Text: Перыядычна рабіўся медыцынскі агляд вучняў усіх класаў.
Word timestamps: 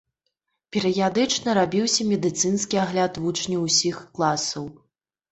Перыядычна 0.75 1.49
рабіўся 1.57 2.07
медыцынскі 2.11 2.79
агляд 2.85 3.19
вучняў 3.25 3.67
усіх 3.67 3.99
класаў. 4.17 4.65